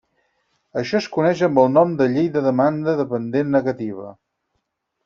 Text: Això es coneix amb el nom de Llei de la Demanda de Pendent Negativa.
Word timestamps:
Això 0.81 0.95
es 0.99 1.09
coneix 1.17 1.43
amb 1.49 1.61
el 1.65 1.69
nom 1.75 1.93
de 2.01 2.09
Llei 2.15 2.27
de 2.39 2.45
la 2.45 2.49
Demanda 2.49 2.99
de 3.03 3.07
Pendent 3.13 3.57
Negativa. 3.59 4.13